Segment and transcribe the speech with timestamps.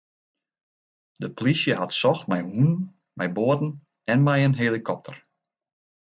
[1.19, 2.79] De plysje hat socht mei hûnen,
[3.17, 3.69] mei boaten
[4.11, 5.15] en mei in helikopter.